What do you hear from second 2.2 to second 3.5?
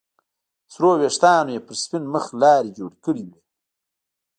لارې جوړې کړې وې.